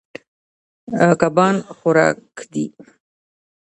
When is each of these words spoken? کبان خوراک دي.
کبان 1.21 1.55
خوراک 1.77 2.19
دي. 2.51 2.65